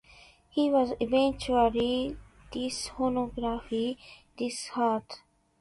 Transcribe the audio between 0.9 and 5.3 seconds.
eventually dishonorably discharged.